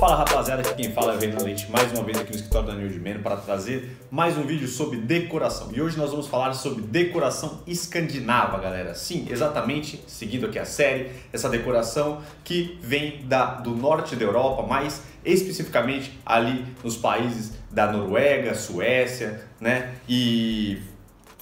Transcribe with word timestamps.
Fala 0.00 0.16
rapaziada, 0.16 0.62
aqui 0.62 0.82
quem 0.82 0.92
fala 0.92 1.12
é 1.12 1.16
o 1.16 1.20
Renan 1.20 1.44
Leite, 1.44 1.70
mais 1.70 1.92
uma 1.92 2.02
vez 2.02 2.18
aqui 2.18 2.30
no 2.30 2.36
escritório 2.36 2.68
da 2.68 2.74
de 2.74 2.98
Meno 2.98 3.20
para 3.20 3.36
trazer 3.36 3.98
mais 4.10 4.34
um 4.38 4.44
vídeo 4.44 4.66
sobre 4.66 4.96
decoração. 4.96 5.68
E 5.74 5.82
hoje 5.82 5.98
nós 5.98 6.10
vamos 6.10 6.26
falar 6.26 6.54
sobre 6.54 6.80
decoração 6.80 7.60
escandinava, 7.66 8.58
galera. 8.58 8.94
Sim, 8.94 9.26
exatamente, 9.28 10.02
seguindo 10.06 10.46
aqui 10.46 10.58
a 10.58 10.64
série, 10.64 11.10
essa 11.30 11.50
decoração 11.50 12.22
que 12.42 12.78
vem 12.80 13.26
da, 13.26 13.56
do 13.56 13.76
norte 13.76 14.16
da 14.16 14.24
Europa, 14.24 14.62
mais 14.62 15.02
especificamente 15.22 16.18
ali 16.24 16.64
nos 16.82 16.96
países 16.96 17.52
da 17.70 17.92
Noruega, 17.92 18.54
Suécia, 18.54 19.42
né, 19.60 19.96
e 20.08 20.78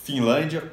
Finlândia, 0.02 0.64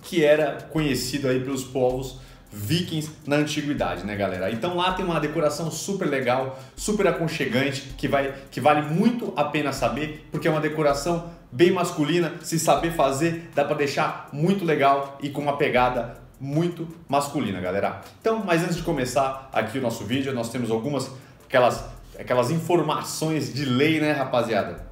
que 0.00 0.24
era 0.24 0.58
conhecido 0.70 1.26
aí 1.26 1.40
pelos 1.40 1.64
povos 1.64 2.20
vikings 2.56 3.10
na 3.26 3.36
antiguidade, 3.36 4.04
né, 4.04 4.16
galera? 4.16 4.50
Então 4.50 4.74
lá 4.74 4.92
tem 4.92 5.04
uma 5.04 5.20
decoração 5.20 5.70
super 5.70 6.08
legal, 6.08 6.58
super 6.74 7.06
aconchegante, 7.06 7.94
que 7.98 8.08
vai 8.08 8.34
que 8.50 8.60
vale 8.60 8.82
muito 8.82 9.32
a 9.36 9.44
pena 9.44 9.72
saber, 9.72 10.26
porque 10.30 10.48
é 10.48 10.50
uma 10.50 10.60
decoração 10.60 11.30
bem 11.52 11.70
masculina, 11.70 12.32
se 12.42 12.58
saber 12.58 12.92
fazer, 12.92 13.50
dá 13.54 13.64
para 13.64 13.76
deixar 13.76 14.28
muito 14.32 14.64
legal 14.64 15.18
e 15.22 15.28
com 15.28 15.42
uma 15.42 15.56
pegada 15.56 16.16
muito 16.40 16.88
masculina, 17.08 17.60
galera. 17.60 18.00
Então, 18.20 18.42
mas 18.44 18.62
antes 18.62 18.76
de 18.76 18.82
começar 18.82 19.48
aqui 19.52 19.78
o 19.78 19.82
nosso 19.82 20.04
vídeo, 20.04 20.32
nós 20.32 20.50
temos 20.50 20.70
algumas 20.70 21.10
aquelas 21.46 21.84
aquelas 22.18 22.50
informações 22.50 23.52
de 23.52 23.66
lei, 23.66 24.00
né, 24.00 24.12
rapaziada? 24.12 24.86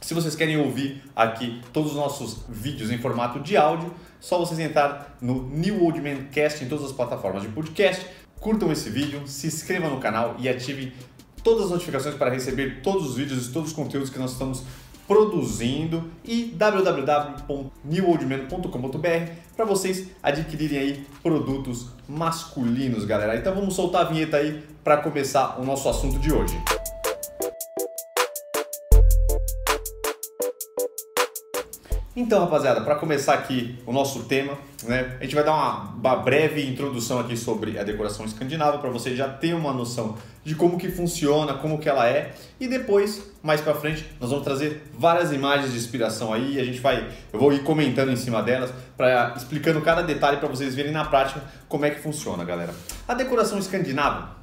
Se 0.00 0.14
vocês 0.14 0.36
querem 0.36 0.58
ouvir 0.58 1.02
aqui 1.14 1.60
todos 1.72 1.90
os 1.90 1.96
nossos 1.96 2.44
vídeos 2.48 2.90
em 2.90 2.98
formato 2.98 3.40
de 3.40 3.56
áudio, 3.56 3.92
só 4.20 4.38
vocês 4.38 4.58
entrar 4.58 5.16
no 5.20 5.48
New 5.48 5.84
Old 5.84 6.00
Man 6.00 6.24
Cast 6.30 6.64
em 6.64 6.68
todas 6.68 6.84
as 6.84 6.92
plataformas 6.92 7.42
de 7.42 7.48
podcast, 7.48 8.06
curtam 8.40 8.70
esse 8.70 8.90
vídeo, 8.90 9.26
se 9.26 9.46
inscrevam 9.46 9.90
no 9.90 9.98
canal 9.98 10.36
e 10.38 10.48
ativem 10.48 10.92
todas 11.42 11.64
as 11.64 11.70
notificações 11.70 12.14
para 12.14 12.30
receber 12.30 12.82
todos 12.82 13.10
os 13.10 13.16
vídeos 13.16 13.48
e 13.48 13.52
todos 13.52 13.70
os 13.70 13.74
conteúdos 13.74 14.10
que 14.10 14.18
nós 14.18 14.32
estamos 14.32 14.62
produzindo 15.06 16.10
e 16.24 16.52
www.newoldman.com.br 16.56 19.32
para 19.56 19.64
vocês 19.64 20.08
adquirirem 20.22 20.78
aí 20.78 21.06
produtos 21.22 21.86
masculinos, 22.08 23.04
galera. 23.04 23.36
Então 23.36 23.54
vamos 23.54 23.74
soltar 23.74 24.02
a 24.02 24.08
vinheta 24.08 24.38
aí 24.38 24.64
para 24.82 24.96
começar 24.98 25.60
o 25.60 25.64
nosso 25.64 25.88
assunto 25.88 26.18
de 26.18 26.32
hoje. 26.32 26.75
Então, 32.18 32.40
rapaziada, 32.40 32.80
para 32.80 32.94
começar 32.94 33.34
aqui 33.34 33.78
o 33.84 33.92
nosso 33.92 34.24
tema, 34.24 34.56
né, 34.84 35.18
a 35.20 35.22
gente 35.22 35.34
vai 35.34 35.44
dar 35.44 35.52
uma, 35.52 35.90
uma 35.90 36.16
breve 36.16 36.66
introdução 36.66 37.20
aqui 37.20 37.36
sobre 37.36 37.78
a 37.78 37.84
decoração 37.84 38.24
escandinava 38.24 38.78
para 38.78 38.88
você 38.88 39.14
já 39.14 39.28
ter 39.28 39.52
uma 39.52 39.70
noção 39.70 40.16
de 40.42 40.54
como 40.54 40.78
que 40.78 40.88
funciona, 40.90 41.52
como 41.52 41.78
que 41.78 41.90
ela 41.90 42.08
é, 42.08 42.32
e 42.58 42.66
depois, 42.66 43.22
mais 43.42 43.60
para 43.60 43.74
frente, 43.74 44.06
nós 44.18 44.30
vamos 44.30 44.46
trazer 44.46 44.82
várias 44.98 45.30
imagens 45.30 45.72
de 45.72 45.76
inspiração 45.76 46.32
aí, 46.32 46.58
a 46.58 46.64
gente 46.64 46.80
vai, 46.80 47.06
eu 47.30 47.38
vou 47.38 47.52
ir 47.52 47.62
comentando 47.62 48.10
em 48.10 48.16
cima 48.16 48.42
delas, 48.42 48.72
para 48.96 49.34
explicando 49.36 49.82
cada 49.82 50.00
detalhe 50.00 50.38
para 50.38 50.48
vocês 50.48 50.74
verem 50.74 50.92
na 50.92 51.04
prática 51.04 51.42
como 51.68 51.84
é 51.84 51.90
que 51.90 52.00
funciona, 52.00 52.44
galera. 52.46 52.72
A 53.06 53.12
decoração 53.12 53.58
escandinava, 53.58 54.35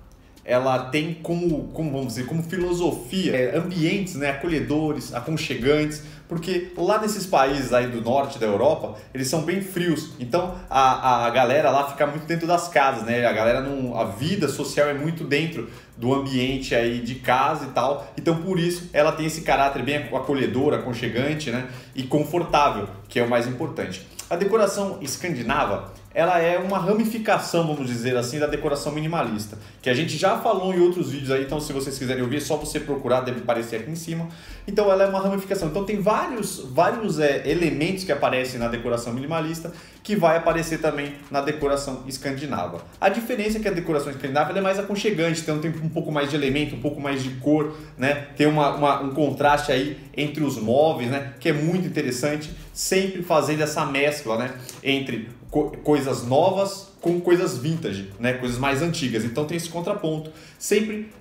ela 0.45 0.85
tem 0.85 1.13
como, 1.13 1.69
como 1.69 1.91
vamos 1.91 2.07
dizer, 2.07 2.25
como 2.25 2.43
filosofia 2.43 3.35
é, 3.35 3.57
ambientes 3.57 4.15
né, 4.15 4.31
acolhedores, 4.31 5.13
aconchegantes, 5.13 6.03
porque 6.27 6.71
lá 6.75 6.99
nesses 6.99 7.25
países 7.25 7.71
aí 7.73 7.87
do 7.87 8.01
norte 8.01 8.39
da 8.39 8.45
Europa, 8.45 8.97
eles 9.13 9.27
são 9.27 9.43
bem 9.43 9.61
frios. 9.61 10.13
Então 10.19 10.55
a, 10.69 11.25
a 11.25 11.29
galera 11.29 11.69
lá 11.69 11.89
fica 11.89 12.07
muito 12.07 12.25
dentro 12.25 12.47
das 12.47 12.67
casas, 12.67 13.03
né? 13.03 13.25
A 13.25 13.31
galera 13.31 13.61
não. 13.61 13.95
A 13.95 14.05
vida 14.05 14.47
social 14.47 14.87
é 14.87 14.93
muito 14.93 15.23
dentro 15.23 15.69
do 15.95 16.13
ambiente 16.13 16.73
aí 16.73 17.01
de 17.01 17.15
casa 17.15 17.65
e 17.65 17.69
tal. 17.69 18.11
Então 18.17 18.41
por 18.41 18.57
isso 18.57 18.89
ela 18.93 19.11
tem 19.11 19.27
esse 19.27 19.41
caráter 19.41 19.83
bem 19.83 19.97
acolhedor, 19.97 20.73
aconchegante, 20.73 21.51
né? 21.51 21.67
E 21.93 22.03
confortável, 22.03 22.87
que 23.07 23.19
é 23.19 23.23
o 23.23 23.29
mais 23.29 23.45
importante. 23.45 24.07
A 24.29 24.35
decoração 24.35 24.97
escandinava 25.01 25.93
ela 26.13 26.39
é 26.39 26.57
uma 26.57 26.77
ramificação, 26.77 27.65
vamos 27.67 27.87
dizer 27.87 28.15
assim, 28.15 28.39
da 28.39 28.47
decoração 28.47 28.91
minimalista, 28.91 29.57
que 29.81 29.89
a 29.89 29.93
gente 29.93 30.17
já 30.17 30.37
falou 30.37 30.73
em 30.73 30.79
outros 30.79 31.11
vídeos 31.11 31.31
aí, 31.31 31.43
então 31.43 31.59
se 31.59 31.73
vocês 31.73 31.97
quiserem 31.97 32.23
ouvir, 32.23 32.37
é 32.37 32.39
só 32.39 32.55
você 32.57 32.79
procurar, 32.79 33.21
deve 33.21 33.39
aparecer 33.39 33.77
aqui 33.77 33.91
em 33.91 33.95
cima. 33.95 34.27
Então 34.67 34.91
ela 34.91 35.03
é 35.03 35.07
uma 35.07 35.19
ramificação. 35.19 35.69
Então 35.69 35.83
tem 35.83 35.99
vários, 35.99 36.59
vários 36.71 37.19
é, 37.19 37.49
elementos 37.49 38.03
que 38.03 38.11
aparecem 38.11 38.59
na 38.59 38.67
decoração 38.67 39.13
minimalista 39.13 39.71
que 40.03 40.17
vai 40.17 40.35
aparecer 40.35 40.79
também 40.79 41.15
na 41.31 41.39
decoração 41.39 42.03
escandinava. 42.05 42.85
A 42.99 43.07
diferença 43.07 43.57
é 43.57 43.61
que 43.61 43.67
a 43.69 43.71
decoração 43.71 44.11
escandinava 44.11 44.55
é 44.57 44.61
mais 44.61 44.77
aconchegante, 44.77 45.41
tem 45.41 45.55
um 45.55 45.89
pouco 45.89 46.11
mais 46.11 46.29
de 46.29 46.35
elemento, 46.35 46.75
um 46.75 46.81
pouco 46.81 46.99
mais 46.99 47.23
de 47.23 47.29
cor, 47.35 47.73
né? 47.97 48.27
Tem 48.35 48.45
uma, 48.45 48.75
uma, 48.75 49.01
um 49.01 49.13
contraste 49.13 49.71
aí 49.71 49.97
entre 50.15 50.43
os 50.43 50.57
móveis, 50.57 51.09
né? 51.09 51.33
Que 51.39 51.49
é 51.49 51.53
muito 51.53 51.87
interessante, 51.87 52.51
sempre 52.73 53.23
fazendo 53.23 53.61
essa 53.61 53.85
mescla, 53.85 54.37
né? 54.37 54.51
Entre 54.83 55.29
co 55.53 55.69
coisas 55.83 56.23
novas 56.23 56.87
com 56.99 57.21
coisas 57.21 57.59
vintage, 57.59 58.11
né? 58.19 58.33
Coisas 58.33 58.57
mais 58.57 58.81
antigas. 58.81 59.23
Então 59.23 59.45
tem 59.45 59.55
esse 59.55 59.69
contraponto. 59.69 60.31
Sempre 60.57 61.11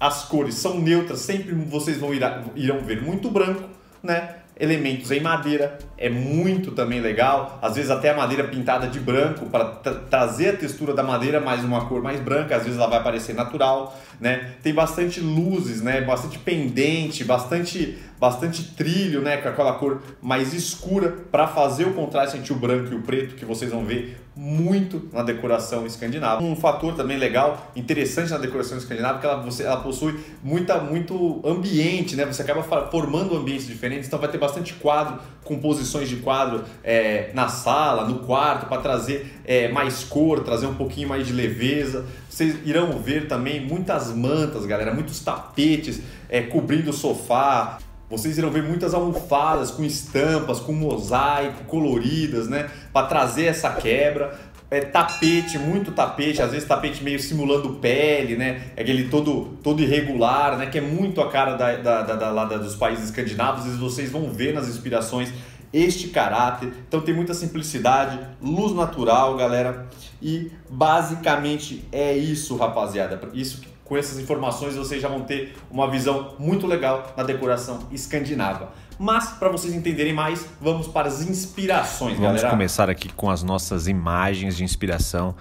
as 0.00 0.24
cores 0.24 0.54
são 0.54 0.80
neutras, 0.80 1.20
sempre 1.20 1.54
vocês 1.54 1.98
vão 1.98 2.14
ir, 2.14 2.22
irão 2.56 2.80
ver 2.80 3.02
muito 3.02 3.30
branco, 3.30 3.68
né? 4.02 4.36
Elementos 4.58 5.10
em 5.10 5.20
madeira 5.20 5.78
é 5.98 6.08
muito 6.08 6.72
também 6.72 7.00
legal. 7.00 7.58
Às 7.60 7.74
vezes 7.76 7.90
até 7.90 8.10
a 8.10 8.16
madeira 8.16 8.44
pintada 8.44 8.86
de 8.86 9.00
branco 9.00 9.46
para 9.46 9.64
tra 9.64 9.94
trazer 9.94 10.50
a 10.50 10.56
textura 10.56 10.94
da 10.94 11.02
madeira 11.02 11.40
mais 11.40 11.64
uma 11.64 11.86
cor 11.86 12.02
mais 12.02 12.20
branca. 12.20 12.56
Às 12.56 12.64
vezes 12.64 12.78
ela 12.78 12.88
vai 12.88 13.02
parecer 13.02 13.34
natural, 13.34 13.98
né? 14.20 14.54
Tem 14.62 14.72
bastante 14.72 15.20
luzes, 15.20 15.80
né? 15.80 16.00
Bastante 16.00 16.38
pendente, 16.38 17.24
bastante 17.24 17.98
bastante 18.18 18.74
trilho, 18.74 19.20
né? 19.20 19.38
Com 19.38 19.48
aquela 19.48 19.72
cor 19.74 20.02
mais 20.22 20.54
escura 20.54 21.10
para 21.30 21.46
fazer 21.46 21.84
o 21.84 21.92
contraste 21.92 22.36
entre 22.36 22.52
o 22.52 22.56
branco 22.56 22.92
e 22.92 22.96
o 22.96 23.02
preto 23.02 23.34
que 23.34 23.44
vocês 23.44 23.70
vão 23.70 23.84
ver 23.84 24.18
muito 24.36 25.08
na 25.12 25.22
decoração 25.22 25.86
escandinava. 25.86 26.42
Um 26.42 26.56
fator 26.56 26.94
também 26.94 27.16
legal, 27.16 27.70
interessante 27.76 28.30
na 28.30 28.38
decoração 28.38 28.76
escandinava, 28.76 29.20
que 29.20 29.26
ela, 29.26 29.40
você, 29.40 29.62
ela 29.62 29.76
possui 29.76 30.18
muita, 30.42 30.80
muito 30.80 31.40
ambiente, 31.44 32.16
né? 32.16 32.26
Você 32.26 32.42
acaba 32.42 32.62
formando 32.90 33.36
ambientes 33.36 33.66
diferentes, 33.66 34.08
então 34.08 34.18
vai 34.18 34.28
ter 34.28 34.38
bastante 34.38 34.74
quadro, 34.74 35.20
composições 35.44 36.08
de 36.08 36.16
quadro 36.16 36.64
é, 36.82 37.30
na 37.32 37.48
sala, 37.48 38.08
no 38.08 38.20
quarto, 38.20 38.66
para 38.66 38.80
trazer 38.80 39.40
é, 39.44 39.68
mais 39.68 40.02
cor, 40.02 40.40
trazer 40.40 40.66
um 40.66 40.74
pouquinho 40.74 41.08
mais 41.08 41.26
de 41.26 41.32
leveza. 41.32 42.04
Vocês 42.28 42.56
irão 42.64 42.98
ver 42.98 43.28
também 43.28 43.60
muitas 43.60 44.12
mantas, 44.12 44.66
galera, 44.66 44.92
muitos 44.92 45.20
tapetes 45.20 46.00
é, 46.28 46.40
cobrindo 46.42 46.90
o 46.90 46.92
sofá, 46.92 47.78
vocês 48.16 48.38
irão 48.38 48.50
ver 48.50 48.62
muitas 48.62 48.94
almofadas 48.94 49.70
com 49.70 49.84
estampas, 49.84 50.60
com 50.60 50.72
mosaico, 50.72 51.64
coloridas, 51.64 52.48
né? 52.48 52.70
Para 52.92 53.06
trazer 53.06 53.46
essa 53.46 53.70
quebra. 53.70 54.38
É, 54.70 54.80
tapete, 54.80 55.58
muito 55.58 55.92
tapete, 55.92 56.42
às 56.42 56.50
vezes 56.50 56.66
tapete 56.66 57.04
meio 57.04 57.20
simulando 57.20 57.74
pele, 57.74 58.36
né? 58.36 58.72
Aquele 58.76 59.08
todo, 59.08 59.58
todo 59.62 59.82
irregular, 59.82 60.56
né? 60.56 60.66
Que 60.66 60.78
é 60.78 60.80
muito 60.80 61.20
a 61.20 61.30
cara 61.30 61.54
da, 61.54 61.76
da, 61.76 62.02
da, 62.02 62.16
da, 62.16 62.44
da 62.44 62.56
dos 62.56 62.74
países 62.74 63.04
escandinavos. 63.06 63.66
E 63.66 63.76
vocês 63.76 64.10
vão 64.10 64.32
ver 64.32 64.54
nas 64.54 64.68
inspirações 64.68 65.32
este 65.72 66.08
caráter. 66.08 66.72
Então 66.86 67.00
tem 67.00 67.14
muita 67.14 67.34
simplicidade, 67.34 68.18
luz 68.40 68.72
natural, 68.72 69.36
galera. 69.36 69.88
E 70.22 70.50
basicamente 70.70 71.84
é 71.90 72.16
isso, 72.16 72.56
rapaziada. 72.56 73.20
Isso 73.34 73.60
com 73.84 73.96
essas 73.96 74.18
informações 74.18 74.76
vocês 74.76 75.00
já 75.00 75.08
vão 75.08 75.20
ter 75.20 75.56
uma 75.70 75.90
visão 75.90 76.34
muito 76.38 76.66
legal 76.66 77.12
na 77.16 77.22
decoração 77.22 77.80
escandinava. 77.92 78.72
Mas 78.98 79.30
para 79.30 79.48
vocês 79.48 79.74
entenderem 79.74 80.12
mais, 80.12 80.46
vamos 80.60 80.86
para 80.86 81.08
as 81.08 81.20
inspirações, 81.22 82.12
vamos 82.12 82.20
galera. 82.20 82.42
Vamos 82.42 82.50
começar 82.50 82.88
aqui 82.88 83.08
com 83.12 83.28
as 83.28 83.42
nossas 83.42 83.88
imagens 83.88 84.56
de 84.56 84.64
inspiração. 84.64 85.34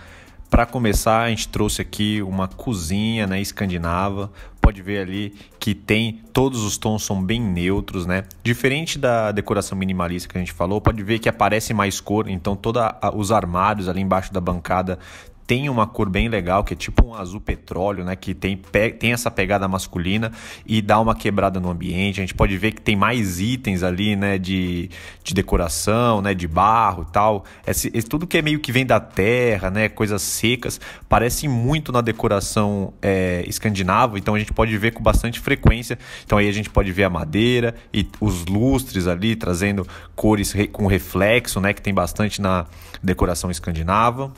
Para 0.50 0.68
começar, 0.68 1.22
a 1.24 1.30
gente 1.30 1.48
trouxe 1.48 1.82
aqui 1.82 2.22
uma 2.22 2.48
cozinha 2.48 3.26
né, 3.26 3.42
escandinava. 3.42 4.32
Pode 4.62 4.84
ver 4.84 5.00
ali 5.00 5.34
que 5.60 5.74
tem 5.74 6.22
todos 6.32 6.64
os 6.64 6.78
tons 6.78 7.04
são 7.04 7.24
bem 7.24 7.42
neutros, 7.42 8.06
né? 8.06 8.24
Diferente 8.44 9.00
da 9.00 9.32
decoração 9.32 9.76
minimalista 9.76 10.30
que 10.30 10.38
a 10.38 10.40
gente 10.40 10.54
falou, 10.54 10.80
pode 10.80 11.02
ver 11.02 11.18
que 11.18 11.28
aparece 11.28 11.74
mais 11.74 12.00
cor. 12.00 12.30
Então, 12.30 12.56
todos 12.56 12.84
os 13.16 13.32
armários 13.32 13.90
ali 13.90 14.02
embaixo 14.02 14.32
da 14.32 14.40
bancada 14.40 15.00
tem 15.46 15.70
uma 15.70 15.86
cor 15.86 16.10
bem 16.10 16.30
legal, 16.30 16.64
que 16.64 16.74
é 16.74 16.78
tipo 16.78 17.06
um 17.06 17.14
azul 17.14 17.42
petróleo, 17.42 18.04
né? 18.04 18.16
Que 18.16 18.34
tem, 18.34 18.58
tem 19.00 19.12
essa 19.12 19.30
pegada 19.30 19.68
masculina 19.68 20.32
e 20.66 20.82
dá 20.82 21.00
uma 21.00 21.14
quebrada 21.14 21.60
no 21.60 21.70
ambiente. 21.70 22.20
A 22.20 22.24
gente 22.24 22.34
pode 22.34 22.58
ver 22.58 22.72
que 22.72 22.82
tem 22.82 22.96
mais 22.96 23.40
itens 23.40 23.84
ali, 23.84 24.16
né? 24.16 24.38
De, 24.38 24.90
de 25.24 25.34
decoração, 25.34 26.22
né? 26.22 26.34
De 26.34 26.48
barro 26.48 27.06
e 27.08 27.12
tal. 27.12 27.44
Esse, 27.68 27.92
esse, 27.94 28.08
tudo 28.08 28.26
que 28.26 28.38
é 28.38 28.42
meio 28.42 28.60
que 28.60 28.72
vem 28.72 28.86
da 28.86 29.00
terra, 29.00 29.70
né? 29.70 29.90
Coisas 29.90 30.22
secas, 30.22 30.80
parece 31.10 31.48
muito 31.48 31.92
na 31.92 32.02
decoração 32.02 32.94
é, 33.02 33.44
escandinava. 33.48 34.18
Então 34.18 34.36
a 34.36 34.40
gente 34.40 34.54
pode 34.54 34.78
ver 34.78 34.92
com 34.92 35.04
bastante 35.04 35.40
frequência. 35.40 35.98
Então 36.26 36.38
aí 36.38 36.48
a 36.48 36.54
gente 36.54 36.70
pode 36.70 36.92
ver 36.92 37.04
a 37.04 37.10
madeira 37.10 37.76
e 37.94 38.08
os 38.22 38.46
lustres 38.46 39.08
ali, 39.08 39.36
trazendo 39.36 39.86
cores 40.16 40.54
com 40.72 40.88
reflexo, 40.88 41.60
né? 41.60 41.74
Que 41.74 41.82
tem 41.82 41.94
bastante 41.94 42.42
na 42.42 42.66
decoração 43.04 43.52
escandinava. 43.52 44.32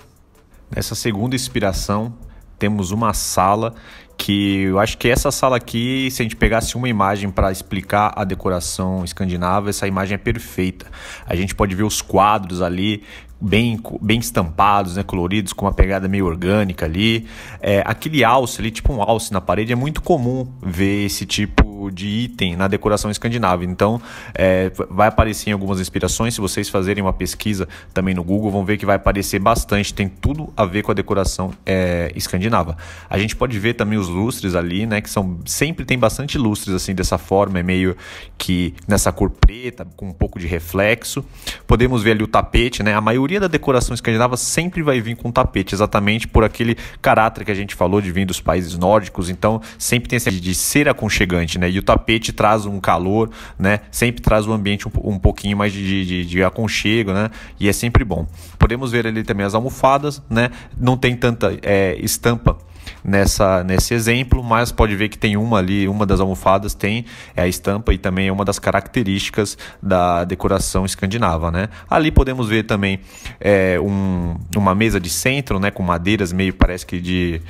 Nessa 0.74 0.96
segunda 0.96 1.36
inspiração, 1.36 2.14
temos 2.58 2.92
uma 2.92 3.14
sala 3.14 3.74
que 4.18 4.64
eu 4.64 4.80
acho 4.80 4.98
que 4.98 5.10
essa 5.10 5.30
sala 5.30 5.58
aqui, 5.58 6.10
se 6.10 6.22
a 6.22 6.24
gente 6.24 6.36
pegasse 6.36 6.76
uma 6.76 6.88
imagem 6.88 7.30
para 7.30 7.52
explicar 7.52 8.14
a 8.16 8.24
decoração 8.24 9.04
escandinava, 9.04 9.70
essa 9.70 9.88
imagem 9.88 10.16
é 10.16 10.18
perfeita. 10.18 10.86
A 11.26 11.36
gente 11.36 11.54
pode 11.54 11.76
ver 11.76 11.84
os 11.84 12.02
quadros 12.02 12.62
ali 12.62 13.04
bem, 13.40 13.80
bem 14.02 14.20
estampados, 14.20 14.96
né, 14.96 15.04
coloridos, 15.04 15.54
com 15.54 15.66
uma 15.66 15.74
pegada 15.74 16.08
meio 16.08 16.26
orgânica 16.26 16.86
ali. 16.86 17.28
É, 17.62 17.84
aquele 17.86 18.24
alce 18.24 18.62
ali, 18.62 18.72
tipo 18.72 18.94
um 18.94 19.02
alce 19.02 19.34
na 19.34 19.42
parede, 19.42 19.74
é 19.74 19.76
muito 19.76 20.02
comum 20.02 20.48
ver 20.64 21.06
esse 21.06 21.26
tipo 21.26 21.66
de 21.92 22.08
item 22.08 22.56
na 22.56 22.68
decoração 22.68 23.10
escandinava. 23.12 23.64
Então, 23.64 24.02
é, 24.34 24.72
vai 24.90 25.08
aparecer 25.08 25.50
em 25.50 25.54
algumas 25.54 25.80
inspirações. 25.80 26.34
Se 26.34 26.42
vocês 26.42 26.70
fazerem 26.70 27.04
uma 27.04 27.14
pesquisa 27.14 27.68
também 27.94 28.14
no 28.14 28.24
Google, 28.24 28.52
vão 28.52 28.66
ver 28.66 28.78
que 28.78 28.86
vai 28.86 28.96
aparecer 28.96 29.40
bastante. 29.40 29.94
Tem 29.94 30.08
tudo 30.08 30.52
a 30.56 30.66
ver 30.66 30.84
com 30.84 30.92
a 30.92 30.94
decoração 30.94 31.54
é, 31.66 32.12
escandinava. 32.16 32.78
A 33.10 33.18
gente 33.18 33.36
pode 33.36 33.58
ver 33.60 33.74
também 33.74 33.98
os 33.98 34.08
lustres 34.08 34.56
ali, 34.56 34.86
né, 34.86 35.02
que 35.02 35.10
são 35.10 35.40
sempre 35.46 35.86
tem 35.86 35.98
bastante 35.98 36.38
lustres 36.38 36.76
assim 36.76 36.94
dessa 36.94 37.18
forma, 37.18 37.60
é 37.60 37.64
meio 37.64 37.96
que 38.38 38.74
nessa 38.88 39.12
cor 39.12 39.30
preta 39.30 39.86
com 39.96 40.08
um 40.08 40.14
pouco 40.14 40.40
de 40.40 40.48
reflexo. 40.48 41.24
Podemos 41.68 42.04
ver 42.04 42.12
ali 42.12 42.24
o 42.24 42.28
tapete, 42.28 42.84
né? 42.84 42.94
A 42.94 43.02
maioria 43.02 43.40
da 43.40 43.48
decoração 43.48 43.94
escandinava 43.94 44.38
sempre 44.38 44.82
vai 44.82 45.00
vir 45.00 45.16
com 45.16 45.32
tapete, 45.32 45.74
exatamente 45.74 46.28
por 46.28 46.44
aquele 46.44 46.76
caráter 47.02 47.46
que 47.46 47.52
a 47.52 47.56
gente 47.56 47.76
falou 47.76 48.02
de 48.02 48.12
vir 48.12 48.26
dos 48.26 48.42
países 48.42 48.78
nórdicos, 48.78 49.30
então 49.30 49.62
sempre 49.78 50.10
tem 50.10 50.18
esse 50.18 50.32
de 50.32 50.56
ser 50.56 50.90
aconchegante, 50.90 51.58
né? 51.60 51.70
E 51.76 51.80
o 51.80 51.84
tapete 51.84 52.32
traz 52.32 52.66
um 52.66 52.80
calor, 52.80 53.30
né? 53.60 53.82
Sempre 53.92 54.22
traz 54.22 54.48
um 54.48 54.54
ambiente 54.54 54.88
um, 54.88 54.92
um 55.04 55.20
pouquinho 55.20 55.58
mais 55.58 55.74
de, 55.74 56.06
de, 56.06 56.26
de 56.26 56.44
aconchego, 56.44 57.12
né? 57.12 57.30
E 57.60 57.68
é 57.68 57.74
sempre 57.74 58.04
bom. 58.04 58.28
Podemos 58.58 58.92
ver 58.92 59.06
ali 59.06 59.24
também 59.24 59.46
as 59.46 59.54
almofadas, 59.54 60.22
né? 60.30 60.50
Não 60.80 60.96
tem 60.96 61.16
tanta 61.16 61.58
é, 61.62 61.98
estampa 62.00 62.58
nessa, 63.04 63.64
nesse 63.64 63.94
exemplo, 63.94 64.44
mas 64.44 64.72
pode 64.72 64.96
ver 64.96 65.10
que 65.10 65.18
tem 65.18 65.38
uma 65.38 65.58
ali, 65.58 65.88
uma 65.88 66.06
das 66.06 66.20
almofadas 66.20 66.74
tem 66.74 67.06
é 67.36 67.42
a 67.42 67.48
estampa 67.48 67.94
e 67.94 67.98
também 67.98 68.28
é 68.28 68.32
uma 68.32 68.46
das 68.46 68.60
características 68.60 69.58
da 69.82 70.24
decoração 70.24 70.86
escandinava, 70.86 71.52
né? 71.52 71.70
Ali 71.90 72.12
podemos 72.12 72.48
ver 72.48 72.64
também 72.64 73.00
é, 73.40 73.80
um, 73.80 74.38
uma 74.56 74.74
mesa 74.74 75.00
de 75.00 75.10
centro, 75.10 75.60
né, 75.60 75.72
com 75.72 75.84
madeiras 75.84 76.32
meio 76.32 76.54
parece 76.54 76.86
que 76.86 77.00
de 77.00 77.42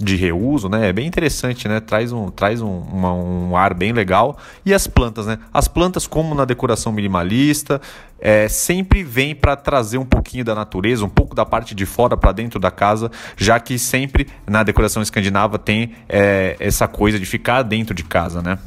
de 0.00 0.16
reuso, 0.16 0.68
né? 0.68 0.88
É 0.88 0.92
bem 0.92 1.06
interessante, 1.06 1.68
né? 1.68 1.78
Traz 1.78 2.10
um, 2.10 2.30
traz 2.30 2.62
um, 2.62 2.78
uma, 2.80 3.12
um 3.12 3.56
ar 3.56 3.74
bem 3.74 3.92
legal. 3.92 4.38
E 4.64 4.72
as 4.72 4.86
plantas, 4.86 5.26
né? 5.26 5.38
As 5.52 5.68
plantas, 5.68 6.06
como 6.06 6.34
na 6.34 6.46
decoração 6.46 6.90
minimalista, 6.90 7.80
é, 8.18 8.48
sempre 8.48 9.04
vem 9.04 9.34
para 9.34 9.54
trazer 9.56 9.98
um 9.98 10.04
pouquinho 10.04 10.42
da 10.42 10.54
natureza, 10.54 11.04
um 11.04 11.08
pouco 11.08 11.34
da 11.34 11.44
parte 11.44 11.74
de 11.74 11.84
fora 11.84 12.16
para 12.16 12.32
dentro 12.32 12.58
da 12.58 12.70
casa, 12.70 13.10
já 13.36 13.60
que 13.60 13.78
sempre 13.78 14.26
na 14.48 14.62
decoração 14.62 15.02
escandinava 15.02 15.58
tem 15.58 15.92
é, 16.08 16.56
essa 16.58 16.88
coisa 16.88 17.18
de 17.18 17.26
ficar 17.26 17.62
dentro 17.62 17.94
de 17.94 18.02
casa, 18.02 18.40
né? 18.40 18.58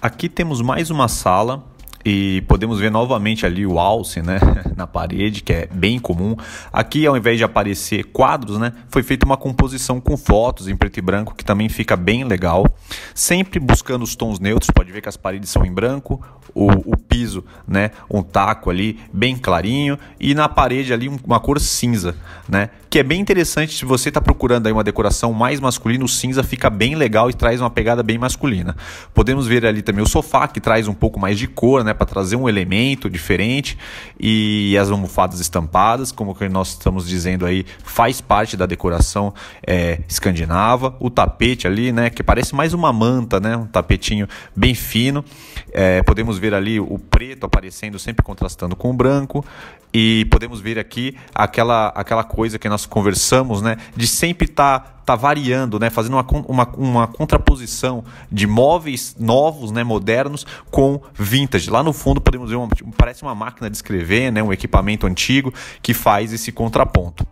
Aqui 0.00 0.30
temos 0.30 0.62
mais 0.62 0.88
uma 0.88 1.08
sala 1.08 1.69
e 2.04 2.42
podemos 2.48 2.78
ver 2.80 2.90
novamente 2.90 3.44
ali 3.44 3.66
o 3.66 3.78
alce 3.78 4.22
né, 4.22 4.38
na 4.76 4.86
parede, 4.86 5.42
que 5.42 5.52
é 5.52 5.66
bem 5.66 5.98
comum. 5.98 6.34
Aqui, 6.72 7.06
ao 7.06 7.16
invés 7.16 7.38
de 7.38 7.44
aparecer 7.44 8.04
quadros, 8.04 8.58
né, 8.58 8.72
foi 8.88 9.02
feita 9.02 9.26
uma 9.26 9.36
composição 9.36 10.00
com 10.00 10.16
fotos 10.16 10.68
em 10.68 10.76
preto 10.76 10.98
e 10.98 11.02
branco, 11.02 11.34
que 11.34 11.44
também 11.44 11.68
fica 11.68 11.96
bem 11.96 12.24
legal. 12.24 12.66
Sempre 13.14 13.60
buscando 13.60 14.02
os 14.02 14.16
tons 14.16 14.38
neutros, 14.38 14.70
pode 14.70 14.90
ver 14.90 15.00
que 15.00 15.08
as 15.08 15.16
paredes 15.16 15.50
são 15.50 15.64
em 15.64 15.72
branco, 15.72 16.20
o, 16.54 16.92
o 16.92 16.96
piso, 16.96 17.44
né, 17.66 17.90
um 18.10 18.22
taco 18.22 18.70
ali 18.70 18.98
bem 19.12 19.36
clarinho, 19.36 19.98
e 20.18 20.34
na 20.34 20.48
parede 20.48 20.92
ali 20.92 21.08
uma 21.24 21.40
cor 21.40 21.60
cinza, 21.60 22.14
né, 22.48 22.70
que 22.88 22.98
é 22.98 23.02
bem 23.02 23.20
interessante 23.20 23.76
se 23.76 23.84
você 23.84 24.08
está 24.08 24.20
procurando 24.20 24.66
aí 24.66 24.72
uma 24.72 24.82
decoração 24.82 25.32
mais 25.32 25.60
masculina, 25.60 26.04
o 26.04 26.08
cinza 26.08 26.42
fica 26.42 26.68
bem 26.68 26.96
legal 26.96 27.30
e 27.30 27.32
traz 27.32 27.60
uma 27.60 27.70
pegada 27.70 28.02
bem 28.02 28.18
masculina. 28.18 28.76
Podemos 29.14 29.46
ver 29.46 29.64
ali 29.64 29.80
também 29.80 30.02
o 30.02 30.08
sofá, 30.08 30.48
que 30.48 30.60
traz 30.60 30.88
um 30.88 30.94
pouco 30.94 31.20
mais 31.20 31.38
de 31.38 31.46
cor, 31.46 31.84
né, 31.84 31.94
para 31.94 32.06
trazer 32.06 32.34
um 32.34 32.48
elemento 32.48 33.08
diferente 33.08 33.78
e 34.18 34.76
as 34.76 34.90
almofadas 34.90 35.38
estampadas, 35.38 36.10
como 36.10 36.34
que 36.34 36.48
nós 36.48 36.70
estamos 36.70 37.06
dizendo 37.06 37.46
aí, 37.46 37.64
faz 37.84 38.20
parte 38.20 38.56
da 38.56 38.66
decoração 38.66 39.32
é, 39.64 40.00
escandinava. 40.08 40.96
O 40.98 41.10
tapete 41.10 41.68
ali, 41.68 41.92
né, 41.92 42.10
que 42.10 42.24
parece 42.24 42.54
mais 42.54 42.74
uma 42.74 42.92
manta, 42.92 43.38
né, 43.38 43.56
um 43.56 43.66
tapetinho 43.66 44.26
bem 44.54 44.74
fino. 44.74 45.24
É, 45.72 46.02
podemos 46.02 46.39
ver 46.40 46.54
ali 46.54 46.80
o 46.80 46.98
preto 46.98 47.46
aparecendo, 47.46 47.98
sempre 47.98 48.24
contrastando 48.24 48.74
com 48.74 48.90
o 48.90 48.94
branco. 48.94 49.44
E 49.92 50.24
podemos 50.30 50.60
ver 50.60 50.78
aqui 50.78 51.16
aquela, 51.34 51.88
aquela 51.88 52.24
coisa 52.24 52.58
que 52.58 52.68
nós 52.68 52.86
conversamos, 52.86 53.60
né, 53.60 53.76
de 53.96 54.06
sempre 54.06 54.46
estar 54.46 54.78
tá 54.78 55.00
tá 55.10 55.16
variando, 55.16 55.80
né, 55.80 55.90
fazendo 55.90 56.12
uma, 56.12 56.26
uma, 56.46 56.68
uma 56.76 57.06
contraposição 57.08 58.04
de 58.30 58.46
móveis 58.46 59.16
novos, 59.18 59.72
né, 59.72 59.82
modernos, 59.82 60.46
com 60.70 61.00
vintage. 61.14 61.68
Lá 61.68 61.82
no 61.82 61.92
fundo 61.92 62.20
podemos 62.20 62.50
ver, 62.50 62.56
uma, 62.56 62.68
parece 62.96 63.22
uma 63.22 63.34
máquina 63.34 63.68
de 63.68 63.76
escrever, 63.76 64.30
né, 64.30 64.40
um 64.40 64.52
equipamento 64.52 65.08
antigo 65.08 65.52
que 65.82 65.92
faz 65.92 66.32
esse 66.32 66.52
contraponto. 66.52 67.26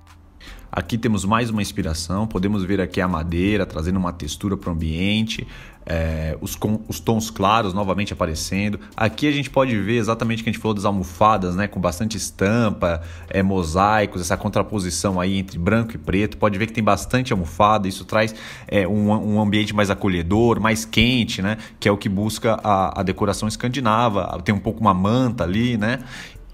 Aqui 0.71 0.99
temos 0.99 1.25
mais 1.25 1.49
uma 1.49 1.63
inspiração, 1.63 2.27
podemos 2.27 2.63
ver 2.63 2.79
aqui 2.81 3.01
a 3.01 3.09
madeira 3.09 3.65
trazendo 3.65 3.99
uma 3.99 4.13
textura 4.13 4.55
para 4.55 4.69
o 4.69 4.73
ambiente, 4.75 5.47
é, 5.87 6.37
os, 6.43 6.55
com, 6.55 6.83
os 6.87 7.01
tons 7.01 7.31
claros 7.31 7.73
novamente 7.73 8.13
aparecendo. 8.13 8.79
Aqui 8.95 9.27
a 9.27 9.33
gente 9.33 9.49
pode 9.49 9.75
ver 9.81 9.97
exatamente 9.97 10.41
o 10.41 10.45
que 10.45 10.51
a 10.51 10.53
gente 10.53 10.61
falou 10.61 10.75
das 10.75 10.85
almofadas, 10.85 11.57
né, 11.57 11.67
com 11.67 11.81
bastante 11.81 12.19
estampa, 12.19 13.01
é, 13.31 13.43
mosaicos, 13.43 14.21
essa 14.21 14.37
contraposição 14.37 15.19
aí 15.19 15.39
entre 15.39 15.59
branco 15.59 15.95
e 15.95 15.99
preto. 15.99 16.37
Pode 16.37 16.59
ver 16.59 16.67
que 16.67 16.75
tem 16.75 16.85
bastante 16.85 17.33
almofada, 17.33 17.89
isso 17.89 18.05
traz 18.05 18.35
é, 18.67 18.87
um, 18.87 19.11
um 19.11 19.41
ambiente 19.41 19.75
mais 19.75 19.89
acolhedor, 19.89 20.61
mais 20.61 20.85
quente, 20.85 21.41
né, 21.41 21.57
que 21.81 21.89
é 21.89 21.93
o 21.93 21.97
que 21.97 22.11
busca 22.11 22.61
a, 22.63 23.01
a 23.01 23.03
decoração 23.03 23.49
escandinava. 23.49 24.39
Tem 24.45 24.55
um 24.55 24.61
pouco 24.61 24.81
uma 24.83 24.93
manta 24.93 25.45
ali, 25.45 25.79
né, 25.79 26.01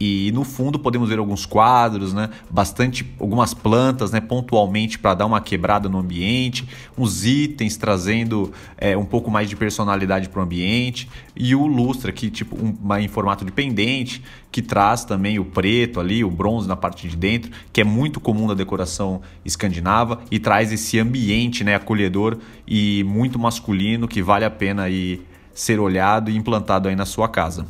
e 0.06 0.30
no 0.32 0.44
fundo 0.44 0.78
podemos 0.78 1.08
ver 1.08 1.18
alguns 1.18 1.46
quadros, 1.46 2.12
né? 2.12 2.28
Bastante 2.50 3.10
algumas 3.18 3.54
plantas, 3.54 4.10
né? 4.10 4.20
Pontualmente 4.20 4.98
para 4.98 5.14
dar 5.14 5.24
uma 5.24 5.40
quebrada 5.40 5.88
no 5.88 5.96
ambiente, 5.96 6.68
uns 6.98 7.24
itens 7.24 7.78
trazendo 7.78 8.52
é, 8.76 8.94
um 8.98 9.06
pouco 9.06 9.30
mais 9.30 9.48
de 9.48 9.56
personalidade 9.56 10.28
para 10.28 10.40
o 10.40 10.42
ambiente 10.42 11.08
e 11.34 11.54
o 11.54 11.66
lustre 11.66 12.10
aqui 12.10 12.28
tipo 12.28 12.54
um, 12.54 12.96
em 12.96 13.08
formato 13.08 13.46
de 13.46 13.50
pendente 13.50 14.22
que 14.52 14.60
traz 14.60 15.06
também 15.06 15.38
o 15.38 15.44
preto 15.46 15.98
ali, 15.98 16.22
o 16.22 16.30
bronze 16.30 16.68
na 16.68 16.76
parte 16.76 17.08
de 17.08 17.16
dentro, 17.16 17.50
que 17.72 17.80
é 17.80 17.84
muito 17.84 18.20
comum 18.20 18.46
na 18.46 18.54
decoração 18.54 19.22
escandinava 19.42 20.20
e 20.30 20.38
traz 20.38 20.70
esse 20.70 20.98
ambiente, 20.98 21.64
né? 21.64 21.76
Acolhedor 21.76 22.36
e 22.68 23.02
muito 23.04 23.38
masculino 23.38 24.06
que 24.06 24.22
vale 24.22 24.44
a 24.44 24.50
pena 24.50 24.82
aí 24.82 25.22
ser 25.54 25.80
olhado 25.80 26.30
e 26.30 26.36
implantado 26.36 26.90
aí 26.90 26.94
na 26.94 27.06
sua 27.06 27.26
casa. 27.26 27.64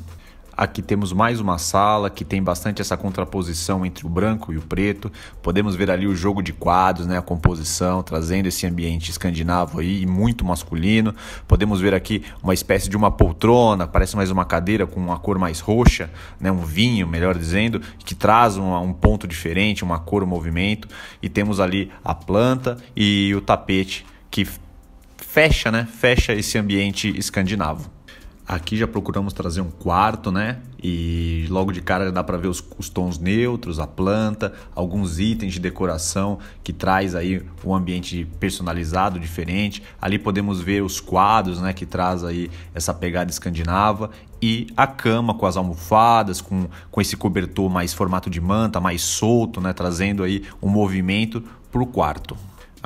Aqui 0.57 0.83
temos 0.83 1.13
mais 1.13 1.41
uma 1.41 1.59
sala 1.59 2.09
que 2.09 2.25
tem 2.25 2.41
bastante 2.41 2.81
essa 2.81 2.97
contraposição 2.97 3.85
entre 3.85 4.07
o 4.07 4.09
branco 4.09 4.53
e 4.53 4.57
o 4.57 4.63
preto. 4.63 5.11
Podemos 5.43 5.75
ver 5.75 5.91
ali 5.91 6.07
o 6.07 6.15
jogo 6.15 6.41
de 6.41 6.53
quadros, 6.53 7.09
né, 7.09 7.19
a 7.19 7.23
composição, 7.23 8.05
trazendo 8.05 8.47
esse 8.47 8.65
ambiente 8.65 9.11
escandinavo 9.11 9.81
aí, 9.81 10.07
muito 10.07 10.45
masculino. 10.45 11.13
Podemos 11.49 11.81
ver 11.81 11.93
aqui 11.93 12.23
uma 12.41 12.55
espécie 12.55 12.89
de 12.89 12.97
uma 12.97 13.11
poltrona, 13.11 13.85
parece 13.89 14.15
mais 14.15 14.31
uma 14.31 14.45
cadeira 14.45 14.87
com 14.87 15.01
uma 15.01 15.19
cor 15.19 15.41
mais 15.41 15.59
roxa, 15.59 16.09
né, 16.39 16.53
um 16.53 16.63
vinho, 16.63 17.09
melhor 17.09 17.37
dizendo, 17.37 17.81
que 17.99 18.15
traz 18.15 18.57
um, 18.57 18.77
um 18.77 18.93
ponto 18.93 19.27
diferente, 19.27 19.83
uma 19.83 19.99
cor, 19.99 20.23
um 20.23 20.27
movimento. 20.27 20.87
E 21.21 21.29
temos 21.29 21.59
ali 21.59 21.91
a 22.05 22.15
planta 22.15 22.77
e 22.95 23.35
o 23.35 23.41
tapete 23.41 24.07
que 24.31 24.47
fecha, 25.17 25.73
né, 25.73 25.89
fecha 25.91 26.33
esse 26.33 26.57
ambiente 26.57 27.13
escandinavo. 27.19 27.94
Aqui 28.47 28.77
já 28.77 28.87
procuramos 28.87 29.33
trazer 29.33 29.63
um 29.63 29.71
quarto, 29.71 30.31
né? 30.31 30.59
E 30.83 31.47
logo 31.49 31.73
de 31.73 31.81
cara 31.81 32.13
dá 32.13 32.23
para 32.23 32.37
ver 32.37 32.49
os, 32.49 32.63
os, 32.79 32.91
tons 32.91 33.19
neutros, 33.19 33.81
a 33.81 33.87
planta, 33.87 34.53
alguns 34.75 35.19
itens 35.19 35.55
de 35.55 35.61
decoração 35.61 36.39
que 36.63 36.71
traz 36.71 37.15
aí 37.15 37.43
um 37.65 37.75
ambiente 37.75 38.29
personalizado, 38.39 39.19
diferente. 39.19 39.83
Ali 39.99 40.19
podemos 40.19 40.61
ver 40.61 40.83
os 40.83 41.01
quadros, 41.01 41.59
né? 41.59 41.73
Que 41.73 41.87
traz 41.87 42.23
aí 42.23 42.51
essa 42.75 42.93
pegada 42.93 43.31
escandinava 43.31 44.11
e 44.43 44.67
a 44.77 44.87
cama 44.87 45.33
com 45.33 45.47
as 45.47 45.57
almofadas, 45.57 46.43
com, 46.43 46.69
com 46.91 47.01
esse 47.01 47.17
cobertor 47.17 47.71
mais 47.71 47.95
formato 47.95 48.29
de 48.29 48.43
manta, 48.43 48.79
mais 48.79 49.01
solto, 49.01 49.59
né? 49.59 49.73
Trazendo 49.73 50.23
aí 50.23 50.45
um 50.61 50.69
movimento 50.69 51.43
para 51.73 51.83
o 51.83 51.87
quarto. 51.87 52.37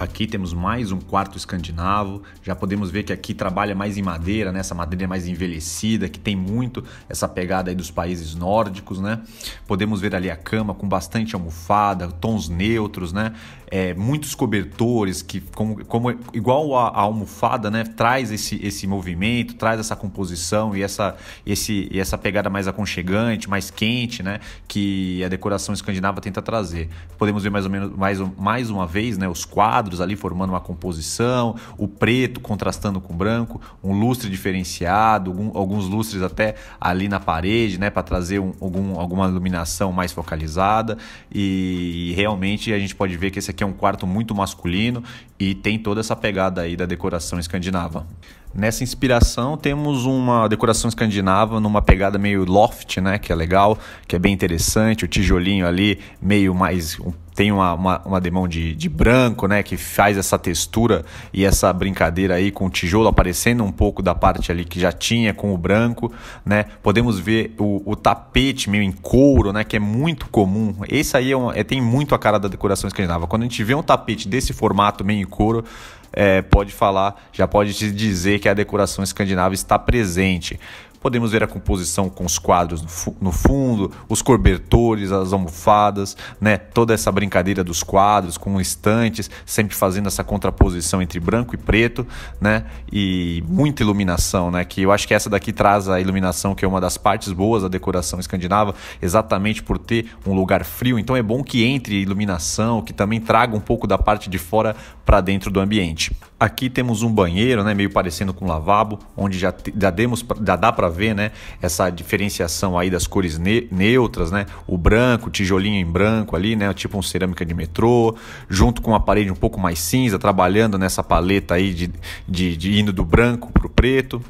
Aqui 0.00 0.28
temos 0.28 0.54
mais 0.54 0.92
um 0.92 1.00
quarto 1.00 1.36
escandinavo. 1.36 2.22
Já 2.44 2.54
podemos 2.54 2.88
ver 2.88 3.02
que 3.02 3.12
aqui 3.12 3.34
trabalha 3.34 3.74
mais 3.74 3.98
em 3.98 4.02
madeira, 4.02 4.52
né? 4.52 4.60
Essa 4.60 4.72
madeira 4.72 5.06
é 5.06 5.06
mais 5.08 5.26
envelhecida, 5.26 6.08
que 6.08 6.20
tem 6.20 6.36
muito 6.36 6.84
essa 7.08 7.26
pegada 7.26 7.68
aí 7.68 7.74
dos 7.74 7.90
países 7.90 8.32
nórdicos, 8.32 9.00
né? 9.00 9.20
Podemos 9.66 10.00
ver 10.00 10.14
ali 10.14 10.30
a 10.30 10.36
cama 10.36 10.72
com 10.72 10.88
bastante 10.88 11.34
almofada, 11.34 12.06
tons 12.12 12.48
neutros, 12.48 13.12
né? 13.12 13.34
É, 13.70 13.94
muitos 13.94 14.34
cobertores 14.34 15.22
que 15.22 15.40
como, 15.54 15.84
como 15.84 16.10
igual 16.32 16.74
a, 16.76 16.88
a, 16.88 17.00
almofada, 17.00 17.70
né, 17.70 17.84
traz 17.84 18.30
esse, 18.32 18.58
esse 18.64 18.86
movimento, 18.86 19.54
traz 19.54 19.78
essa 19.78 19.94
composição 19.94 20.76
e 20.76 20.82
essa, 20.82 21.16
esse, 21.44 21.88
e 21.90 22.00
essa 22.00 22.16
pegada 22.16 22.48
mais 22.48 22.66
aconchegante, 22.66 23.48
mais 23.48 23.70
quente, 23.70 24.22
né, 24.22 24.40
que 24.66 25.22
a 25.24 25.28
decoração 25.28 25.74
escandinava 25.74 26.20
tenta 26.20 26.40
trazer. 26.40 26.88
Podemos 27.18 27.42
ver 27.42 27.50
mais 27.50 27.64
ou 27.64 27.70
menos 27.70 27.96
mais, 27.96 28.18
mais 28.36 28.70
uma 28.70 28.86
vez, 28.86 29.18
né, 29.18 29.28
os 29.28 29.44
quadros 29.44 30.00
ali 30.00 30.16
formando 30.16 30.50
uma 30.50 30.60
composição, 30.60 31.54
o 31.76 31.86
preto 31.86 32.40
contrastando 32.40 33.00
com 33.00 33.12
o 33.12 33.16
branco, 33.16 33.60
um 33.82 33.92
lustre 33.92 34.30
diferenciado, 34.30 35.30
algum, 35.30 35.56
alguns 35.56 35.86
lustres 35.88 36.22
até 36.22 36.54
ali 36.80 37.08
na 37.08 37.20
parede, 37.20 37.78
né, 37.78 37.90
para 37.90 38.02
trazer 38.02 38.38
um, 38.38 38.52
algum, 38.60 38.98
alguma 38.98 39.28
iluminação 39.28 39.92
mais 39.92 40.12
focalizada 40.12 40.96
e, 41.30 42.10
e 42.10 42.12
realmente 42.14 42.72
a 42.72 42.78
gente 42.78 42.94
pode 42.94 43.16
ver 43.16 43.30
que 43.30 43.38
esse 43.38 43.50
aqui 43.50 43.57
é 43.62 43.66
um 43.66 43.72
quarto 43.72 44.06
muito 44.06 44.34
masculino 44.34 45.02
e 45.38 45.54
tem 45.54 45.78
toda 45.78 46.00
essa 46.00 46.14
pegada 46.16 46.62
aí 46.62 46.76
da 46.76 46.86
decoração 46.86 47.38
escandinava. 47.38 48.06
Nessa 48.54 48.82
inspiração 48.82 49.56
temos 49.56 50.04
uma 50.04 50.48
decoração 50.48 50.88
escandinava 50.88 51.60
numa 51.60 51.82
pegada 51.82 52.18
meio 52.18 52.44
loft, 52.44 52.98
né, 53.00 53.18
que 53.18 53.30
é 53.30 53.34
legal, 53.34 53.78
que 54.06 54.16
é 54.16 54.18
bem 54.18 54.32
interessante, 54.32 55.04
o 55.04 55.08
tijolinho 55.08 55.66
ali 55.66 56.00
meio 56.20 56.54
mais 56.54 56.98
tem 57.38 57.52
uma, 57.52 57.72
uma, 57.72 58.02
uma 58.04 58.20
demão 58.20 58.48
de, 58.48 58.74
de 58.74 58.88
branco, 58.88 59.46
né, 59.46 59.62
que 59.62 59.76
faz 59.76 60.18
essa 60.18 60.36
textura 60.36 61.04
e 61.32 61.44
essa 61.44 61.72
brincadeira 61.72 62.34
aí 62.34 62.50
com 62.50 62.66
o 62.66 62.68
tijolo 62.68 63.06
aparecendo 63.06 63.62
um 63.62 63.70
pouco 63.70 64.02
da 64.02 64.12
parte 64.12 64.50
ali 64.50 64.64
que 64.64 64.80
já 64.80 64.90
tinha 64.90 65.32
com 65.32 65.54
o 65.54 65.56
branco, 65.56 66.12
né, 66.44 66.64
podemos 66.82 67.20
ver 67.20 67.54
o, 67.56 67.80
o 67.88 67.94
tapete 67.94 68.68
meio 68.68 68.82
em 68.82 68.90
couro, 68.90 69.52
né, 69.52 69.62
que 69.62 69.76
é 69.76 69.78
muito 69.78 70.28
comum, 70.30 70.74
esse 70.88 71.16
aí 71.16 71.30
é, 71.30 71.36
um, 71.36 71.52
é 71.52 71.62
tem 71.62 71.80
muito 71.80 72.12
a 72.12 72.18
cara 72.18 72.38
da 72.38 72.48
decoração 72.48 72.88
escandinava, 72.88 73.28
quando 73.28 73.42
a 73.42 73.44
gente 73.44 73.62
vê 73.62 73.72
um 73.72 73.84
tapete 73.84 74.26
desse 74.26 74.52
formato 74.52 75.04
meio 75.04 75.22
em 75.22 75.26
couro, 75.26 75.64
é, 76.12 76.42
pode 76.42 76.72
falar, 76.72 77.28
já 77.32 77.46
pode 77.46 77.74
te 77.74 77.90
dizer 77.90 78.38
que 78.38 78.48
a 78.48 78.54
decoração 78.54 79.04
escandinava 79.04 79.54
está 79.54 79.78
presente. 79.78 80.58
Podemos 81.00 81.32
ver 81.32 81.42
a 81.42 81.46
composição 81.46 82.08
com 82.08 82.24
os 82.24 82.38
quadros 82.38 82.82
no 83.20 83.32
fundo, 83.32 83.92
os 84.08 84.22
cobertores, 84.22 85.12
as 85.12 85.32
almofadas, 85.32 86.16
né? 86.40 86.56
toda 86.56 86.92
essa 86.94 87.10
brincadeira 87.12 87.62
dos 87.62 87.82
quadros 87.82 88.36
com 88.36 88.60
estantes, 88.60 89.30
sempre 89.46 89.74
fazendo 89.74 90.06
essa 90.06 90.24
contraposição 90.24 91.00
entre 91.00 91.20
branco 91.20 91.54
e 91.54 91.58
preto, 91.58 92.06
né? 92.40 92.64
e 92.92 93.42
muita 93.48 93.82
iluminação, 93.82 94.50
né? 94.50 94.64
que 94.64 94.82
eu 94.82 94.92
acho 94.92 95.06
que 95.06 95.14
essa 95.14 95.30
daqui 95.30 95.52
traz 95.52 95.88
a 95.88 96.00
iluminação, 96.00 96.54
que 96.54 96.64
é 96.64 96.68
uma 96.68 96.80
das 96.80 96.96
partes 96.96 97.32
boas 97.32 97.62
da 97.62 97.68
decoração 97.68 98.18
escandinava, 98.18 98.74
exatamente 99.00 99.62
por 99.62 99.78
ter 99.78 100.10
um 100.26 100.34
lugar 100.34 100.64
frio. 100.64 100.98
Então 100.98 101.16
é 101.16 101.22
bom 101.22 101.42
que 101.42 101.64
entre 101.64 102.00
iluminação, 102.00 102.82
que 102.82 102.92
também 102.92 103.20
traga 103.20 103.56
um 103.56 103.60
pouco 103.60 103.86
da 103.86 103.98
parte 103.98 104.28
de 104.28 104.38
fora 104.38 104.74
para 105.04 105.20
dentro 105.20 105.50
do 105.50 105.60
ambiente. 105.60 106.14
Aqui 106.38 106.70
temos 106.70 107.02
um 107.02 107.10
banheiro, 107.12 107.64
né, 107.64 107.74
meio 107.74 107.90
parecendo 107.90 108.32
com 108.32 108.44
um 108.44 108.48
lavabo, 108.48 108.98
onde 109.16 109.38
já, 109.38 109.52
já, 109.76 109.90
demos, 109.90 110.24
já 110.44 110.54
dá 110.54 110.70
para 110.70 110.88
ver 110.98 111.14
né, 111.14 111.30
essa 111.62 111.88
diferenciação 111.88 112.76
aí 112.76 112.90
das 112.90 113.06
cores 113.06 113.38
ne 113.38 113.68
neutras, 113.70 114.30
né, 114.30 114.46
o 114.66 114.76
branco, 114.76 115.30
tijolinho 115.30 115.76
em 115.76 115.86
branco 115.86 116.34
ali, 116.34 116.56
né, 116.56 116.74
tipo 116.74 116.98
um 116.98 117.02
cerâmica 117.02 117.46
de 117.46 117.54
metrô, 117.54 118.16
junto 118.48 118.82
com 118.82 118.90
uma 118.90 119.00
parede 119.00 119.30
um 119.30 119.36
pouco 119.36 119.60
mais 119.60 119.78
cinza, 119.78 120.18
trabalhando 120.18 120.76
nessa 120.76 121.02
paleta 121.02 121.54
aí 121.54 121.72
de, 121.72 121.90
de, 122.28 122.56
de 122.56 122.78
indo 122.78 122.92
do 122.92 123.04
branco 123.04 123.52
para 123.52 123.66
o 123.66 123.70
preto. 123.70 124.20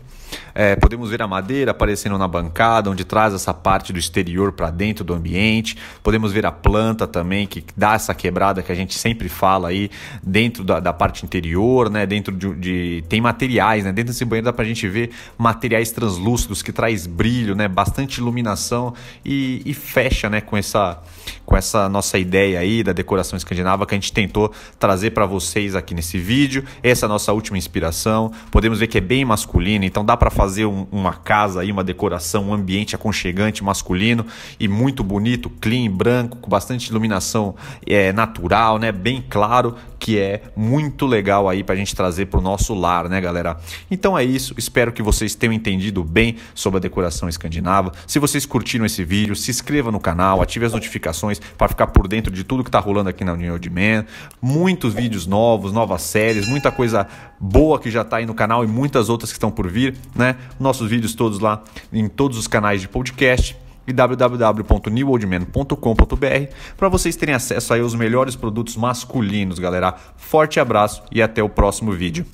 É, 0.54 0.76
podemos 0.76 1.10
ver 1.10 1.22
a 1.22 1.26
madeira 1.26 1.70
aparecendo 1.70 2.16
na 2.18 2.28
bancada, 2.28 2.90
onde 2.90 3.04
traz 3.04 3.34
essa 3.34 3.54
parte 3.54 3.92
do 3.92 3.98
exterior 3.98 4.52
para 4.52 4.70
dentro 4.70 5.04
do 5.04 5.14
ambiente. 5.14 5.76
Podemos 6.02 6.32
ver 6.32 6.46
a 6.46 6.52
planta 6.52 7.06
também, 7.06 7.46
que 7.46 7.64
dá 7.76 7.94
essa 7.94 8.14
quebrada 8.14 8.62
que 8.62 8.72
a 8.72 8.74
gente 8.74 8.98
sempre 8.98 9.28
fala 9.28 9.68
aí, 9.68 9.90
dentro 10.22 10.64
da, 10.64 10.80
da 10.80 10.92
parte 10.92 11.24
interior, 11.24 11.90
né? 11.90 12.06
Dentro 12.06 12.34
de, 12.34 12.54
de, 12.54 13.04
Tem 13.08 13.20
materiais, 13.20 13.84
né? 13.84 13.92
Dentro 13.92 14.12
desse 14.12 14.24
banheiro 14.24 14.46
dá 14.46 14.52
para 14.52 14.64
a 14.64 14.68
gente 14.68 14.86
ver 14.88 15.10
materiais 15.36 15.90
translúcidos 15.90 16.62
que 16.62 16.72
traz 16.72 17.06
brilho, 17.06 17.54
né? 17.54 17.68
Bastante 17.68 18.18
iluminação 18.18 18.94
e, 19.24 19.62
e 19.64 19.74
fecha, 19.74 20.28
né? 20.28 20.40
Com 20.40 20.56
essa, 20.56 21.00
com 21.44 21.56
essa 21.56 21.88
nossa 21.88 22.18
ideia 22.18 22.60
aí 22.60 22.82
da 22.82 22.92
decoração 22.92 23.36
escandinava 23.36 23.86
que 23.86 23.94
a 23.94 23.98
gente 23.98 24.12
tentou 24.12 24.52
trazer 24.78 25.10
para 25.10 25.26
vocês 25.26 25.74
aqui 25.74 25.94
nesse 25.94 26.18
vídeo. 26.18 26.64
Essa 26.82 27.04
é 27.04 27.06
a 27.06 27.08
nossa 27.08 27.32
última 27.32 27.56
inspiração. 27.56 28.32
Podemos 28.50 28.78
ver 28.78 28.86
que 28.86 28.98
é 28.98 29.00
bem 29.00 29.24
masculina, 29.24 29.84
então 29.84 30.04
dá 30.04 30.16
para 30.28 30.30
fazer 30.30 30.66
um, 30.66 30.86
uma 30.92 31.14
casa 31.14 31.62
aí, 31.62 31.72
uma 31.72 31.82
decoração, 31.82 32.48
um 32.48 32.54
ambiente 32.54 32.94
aconchegante 32.94 33.64
masculino 33.64 34.26
e 34.60 34.68
muito 34.68 35.02
bonito, 35.02 35.48
clean, 35.48 35.90
branco, 35.90 36.36
com 36.36 36.50
bastante 36.50 36.88
iluminação 36.90 37.54
é, 37.86 38.12
natural, 38.12 38.78
né? 38.78 38.92
Bem 38.92 39.24
claro, 39.26 39.74
que 39.98 40.18
é 40.18 40.42
muito 40.54 41.06
legal 41.06 41.48
aí 41.48 41.64
para 41.64 41.74
a 41.74 41.78
gente 41.78 41.94
trazer 41.94 42.26
para 42.26 42.38
o 42.38 42.42
nosso 42.42 42.74
lar, 42.74 43.08
né, 43.08 43.20
galera? 43.20 43.56
Então 43.90 44.16
é 44.16 44.24
isso. 44.24 44.54
Espero 44.58 44.92
que 44.92 45.02
vocês 45.02 45.34
tenham 45.34 45.52
entendido 45.52 46.04
bem 46.04 46.36
sobre 46.54 46.76
a 46.76 46.80
decoração 46.80 47.28
escandinava. 47.28 47.92
Se 48.06 48.18
vocês 48.18 48.44
curtiram 48.44 48.84
esse 48.84 49.02
vídeo, 49.02 49.34
se 49.34 49.50
inscreva 49.50 49.90
no 49.90 49.98
canal, 49.98 50.42
ative 50.42 50.66
as 50.66 50.72
notificações 50.72 51.40
para 51.56 51.68
ficar 51.68 51.88
por 51.88 52.06
dentro 52.06 52.32
de 52.32 52.44
tudo 52.44 52.62
que 52.62 52.68
está 52.68 52.78
rolando 52.78 53.08
aqui 53.08 53.24
na 53.24 53.32
União 53.32 53.58
de 53.58 53.70
Man. 53.70 54.04
Muitos 54.40 54.92
vídeos 54.92 55.26
novos, 55.26 55.72
novas 55.72 56.02
séries, 56.02 56.46
muita 56.46 56.70
coisa 56.70 57.06
boa 57.40 57.78
que 57.78 57.90
já 57.90 58.02
está 58.02 58.18
aí 58.18 58.26
no 58.26 58.34
canal 58.34 58.62
e 58.64 58.66
muitas 58.66 59.08
outras 59.08 59.30
que 59.30 59.36
estão 59.36 59.50
por 59.50 59.66
vir, 59.68 59.96
né? 60.14 60.36
Nossos 60.58 60.90
vídeos 60.90 61.14
todos 61.14 61.38
lá 61.38 61.62
em 61.92 62.08
todos 62.08 62.38
os 62.38 62.46
canais 62.46 62.80
de 62.80 62.88
podcast 62.88 63.56
e 63.86 63.92
www.newoldman.com.br 63.92 66.54
para 66.76 66.88
vocês 66.88 67.14
terem 67.16 67.34
acesso 67.34 67.72
aí 67.72 67.80
aos 67.80 67.94
melhores 67.94 68.36
produtos 68.36 68.76
masculinos, 68.76 69.58
galera. 69.58 69.94
Forte 70.16 70.60
abraço 70.60 71.02
e 71.10 71.22
até 71.22 71.42
o 71.42 71.48
próximo 71.48 71.92
vídeo. 71.92 72.26